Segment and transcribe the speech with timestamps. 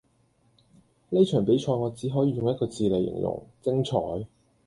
[1.09, 4.25] 呢場比賽我只可以用一個字黎形容,精采